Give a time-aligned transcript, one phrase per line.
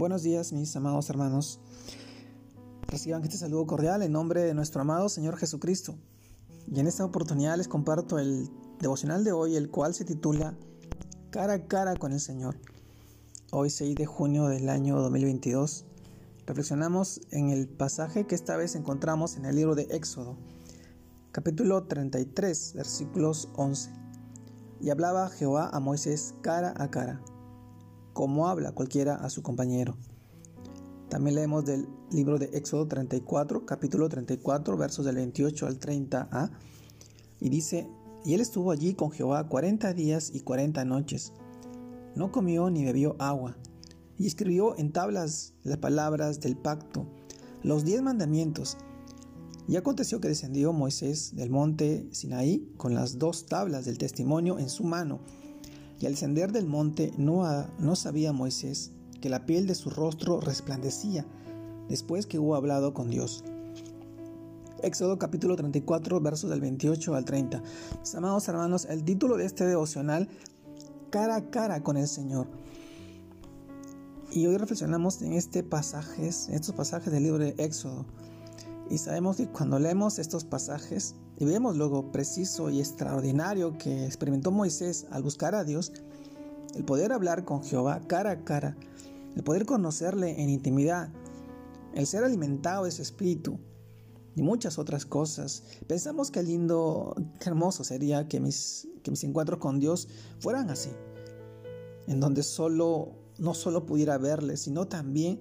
[0.00, 1.60] Buenos días, mis amados hermanos.
[2.88, 5.94] Reciban este saludo cordial en nombre de nuestro amado Señor Jesucristo.
[6.72, 10.56] Y en esta oportunidad les comparto el devocional de hoy, el cual se titula
[11.28, 12.56] Cara a cara con el Señor.
[13.52, 15.84] Hoy 6 de junio del año 2022
[16.46, 20.38] reflexionamos en el pasaje que esta vez encontramos en el libro de Éxodo,
[21.30, 23.90] capítulo 33, versículos 11.
[24.80, 27.20] Y hablaba Jehová a Moisés cara a cara
[28.20, 29.96] como habla cualquiera a su compañero.
[31.08, 36.50] También leemos del libro de Éxodo 34, capítulo 34, versos del 28 al 30a,
[37.40, 37.88] y dice,
[38.22, 41.32] y él estuvo allí con Jehová cuarenta días y cuarenta noches.
[42.14, 43.56] No comió ni bebió agua,
[44.18, 47.06] y escribió en tablas las palabras del pacto,
[47.62, 48.76] los diez mandamientos.
[49.66, 54.68] Y aconteció que descendió Moisés del monte Sinaí con las dos tablas del testimonio en
[54.68, 55.20] su mano,
[56.00, 57.44] y al descender del monte no,
[57.78, 61.26] no sabía Moisés que la piel de su rostro resplandecía
[61.88, 63.44] después que hubo hablado con Dios.
[64.82, 67.62] Éxodo capítulo 34 versos del 28 al 30.
[68.00, 70.28] Mis amados hermanos, el título de este devocional,
[71.10, 72.46] cara a cara con el Señor.
[74.32, 78.06] Y hoy reflexionamos en este pasajes, estos pasajes del libro de Éxodo.
[78.88, 84.50] Y sabemos que cuando leemos estos pasajes y vemos luego preciso y extraordinario que experimentó
[84.50, 85.90] Moisés al buscar a Dios,
[86.74, 88.76] el poder hablar con Jehová cara a cara,
[89.34, 91.08] el poder conocerle en intimidad,
[91.94, 93.58] el ser alimentado de su espíritu
[94.36, 95.62] y muchas otras cosas.
[95.86, 100.08] Pensamos que lindo, qué hermoso sería que mis, que mis encuentros con Dios
[100.40, 100.90] fueran así,
[102.06, 105.40] en donde solo, no solo pudiera verle, sino también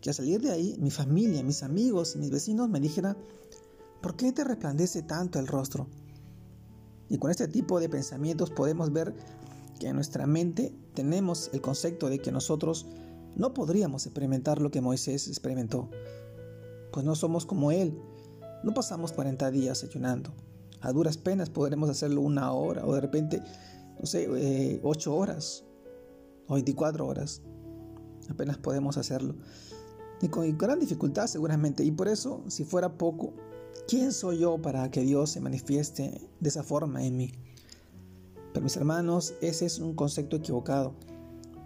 [0.00, 3.16] que al salir de ahí mi familia, mis amigos y mis vecinos me dijeran,
[4.00, 5.86] ¿por qué te resplandece tanto el rostro?
[7.08, 9.14] Y con este tipo de pensamientos podemos ver
[9.78, 12.86] que en nuestra mente tenemos el concepto de que nosotros
[13.36, 15.90] no podríamos experimentar lo que Moisés experimentó,
[16.92, 17.98] pues no somos como él,
[18.64, 20.32] no pasamos 40 días ayunando,
[20.80, 23.42] a duras penas podremos hacerlo una hora o de repente,
[24.00, 25.64] no sé, 8 eh, horas
[26.48, 27.42] o 24 horas,
[28.30, 29.34] apenas podemos hacerlo
[30.20, 31.84] y con gran dificultad seguramente.
[31.84, 33.32] Y por eso, si fuera poco,
[33.88, 37.32] ¿quién soy yo para que Dios se manifieste de esa forma en mí?
[38.52, 40.94] Pero mis hermanos, ese es un concepto equivocado,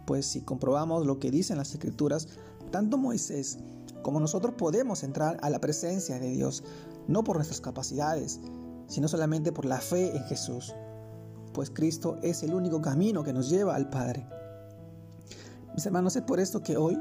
[0.07, 2.29] pues si comprobamos lo que dicen las escrituras,
[2.71, 3.59] tanto Moisés
[4.03, 6.65] como nosotros podemos entrar a la presencia de Dios,
[7.07, 8.41] no por nuestras capacidades,
[8.89, 10.75] sino solamente por la fe en Jesús,
[11.53, 14.27] pues Cristo es el único camino que nos lleva al Padre.
[15.75, 16.99] Mis hermanos, es por esto que hoy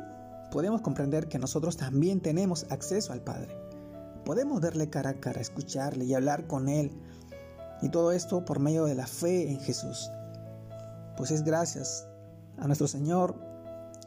[0.52, 3.56] podemos comprender que nosotros también tenemos acceso al Padre.
[4.26, 6.92] Podemos verle cara a cara, escucharle y hablar con Él.
[7.82, 10.12] Y todo esto por medio de la fe en Jesús.
[11.18, 12.08] Pues es gracias
[12.58, 13.36] a nuestro Señor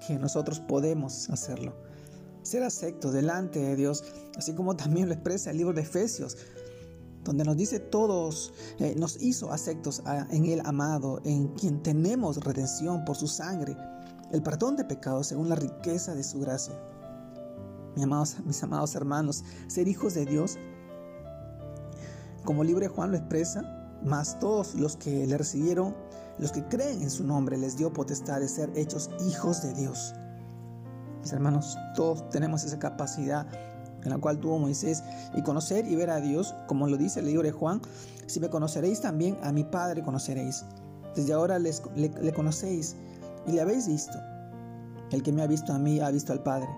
[0.07, 1.75] que nosotros podemos hacerlo.
[2.43, 4.05] Ser aceptos delante de Dios,
[4.37, 6.37] así como también lo expresa el libro de Efesios,
[7.25, 13.05] donde nos dice todos, eh, nos hizo aceptos en el amado, en quien tenemos redención
[13.05, 13.77] por su sangre
[14.33, 16.75] el perdón de pecados según la riqueza de su gracia.
[17.95, 20.59] Mis amados, mis amados hermanos, ser hijos de Dios,
[22.45, 23.63] como libre Juan lo expresa,
[24.03, 25.95] más todos los que le recibieron,
[26.39, 30.15] los que creen en su nombre, les dio potestad de ser hechos hijos de Dios.
[31.21, 33.47] Mis hermanos, todos tenemos esa capacidad
[34.03, 35.05] en la cual tuvo Moisés
[35.35, 37.81] y conocer y ver a Dios, como lo dice el libro de Juan,
[38.27, 40.65] si me conoceréis también, a mi Padre conoceréis.
[41.15, 42.97] Desde ahora les, le conocéis
[43.47, 44.19] y le habéis visto.
[45.11, 46.69] El que me ha visto a mí ha visto al Padre.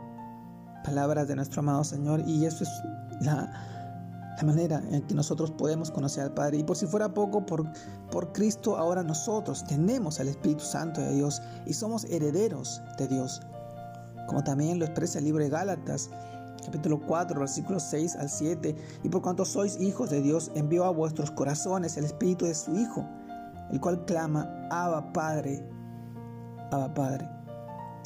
[0.84, 2.70] Palabras de nuestro amado Señor y eso es
[3.20, 3.50] la,
[4.42, 6.58] manera en que nosotros podemos conocer al Padre.
[6.58, 7.64] Y por si fuera poco, por,
[8.10, 13.41] por Cristo ahora nosotros tenemos al Espíritu Santo de Dios y somos herederos de Dios.
[14.26, 16.10] Como también lo expresa el libro de Gálatas,
[16.64, 18.76] capítulo 4, versículos 6 al 7.
[19.02, 22.75] Y por cuanto sois hijos de Dios, envió a vuestros corazones el Espíritu de su
[22.75, 23.06] Hijo,
[23.70, 25.66] el cual clama, Abba Padre.
[26.94, 27.28] Padre.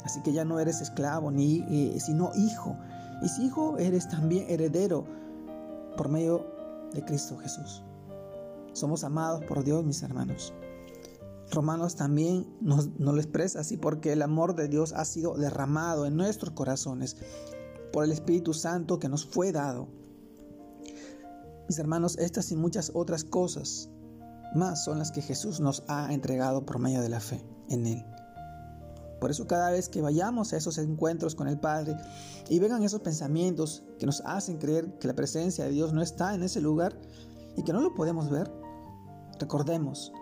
[0.04, 2.76] Así que ya no eres esclavo, ni, eh, sino hijo.
[3.22, 5.04] Y si hijo, eres también heredero
[5.96, 6.46] por medio
[6.92, 7.82] de Cristo Jesús.
[8.72, 10.54] Somos amados por Dios, mis hermanos.
[11.50, 16.04] Romanos también nos, nos, lo expresa así porque el amor de Dios ha sido derramado
[16.06, 17.16] en nuestros corazones
[17.92, 19.88] por el Espíritu Santo que nos fue dado.
[21.68, 23.90] Mis hermanos, estas y muchas otras cosas
[24.54, 28.04] más son las que Jesús nos ha entregado por medio de la fe en Él.
[29.20, 31.96] Por eso cada vez que vayamos a esos encuentros con el Padre
[32.48, 36.34] y vengan esos pensamientos que nos hacen creer que la presencia de Dios no está
[36.34, 36.98] en ese lugar
[37.56, 38.52] y que no lo podemos ver,
[39.40, 40.12] recordemos,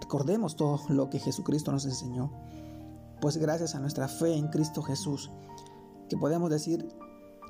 [0.00, 2.30] recordemos todo lo que Jesucristo nos enseñó.
[3.20, 5.30] pues gracias a nuestra fe en Cristo Jesús,
[6.10, 6.86] que podemos decir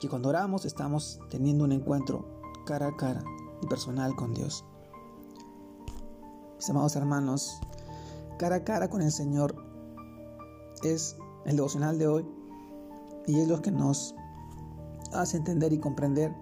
[0.01, 3.25] que cuando oramos estamos teniendo un encuentro cara a cara
[3.63, 4.65] y personal con Dios.
[6.57, 7.61] Mis amados hermanos,
[8.39, 9.66] cara a cara con el Señor
[10.83, 12.27] es el devocional de hoy
[13.27, 14.15] y es lo que nos
[15.13, 16.35] hace entender y comprender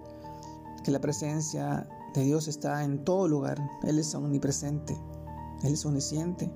[0.83, 3.57] que la presencia de Dios está en todo lugar.
[3.83, 4.99] Él es omnipresente,
[5.63, 6.51] Él es omnisciente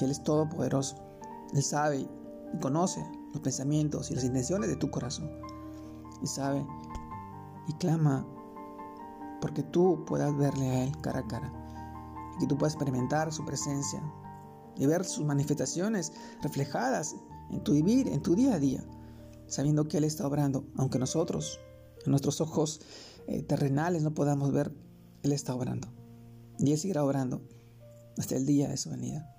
[0.00, 0.96] y Él es todopoderoso.
[1.54, 5.30] Él sabe y conoce los pensamientos y las intenciones de tu corazón.
[6.22, 6.66] Y sabe
[7.68, 8.26] y clama
[9.40, 11.52] porque tú puedas verle a Él cara a cara
[12.36, 14.02] y que tú puedas experimentar su presencia
[14.78, 17.14] y ver sus manifestaciones reflejadas
[17.50, 18.84] en tu vivir, en tu día a día,
[19.46, 21.60] sabiendo que Él está obrando, aunque nosotros,
[22.04, 22.80] en nuestros ojos
[23.26, 24.72] eh, terrenales, no podamos ver,
[25.22, 25.88] Él está obrando.
[26.58, 27.42] Y Él seguirá obrando
[28.16, 29.34] hasta el día de su venida.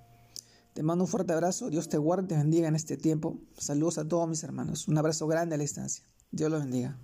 [0.73, 3.39] Te mando un fuerte abrazo, Dios te guarde y te bendiga en este tiempo.
[3.57, 6.05] Saludos a todos mis hermanos, un abrazo grande a la distancia.
[6.31, 6.99] Dios los bendiga.